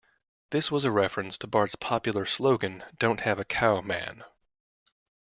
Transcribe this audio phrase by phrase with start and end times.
[0.49, 4.23] This was a reference to Bart's popular slogan Don't have a cow, man!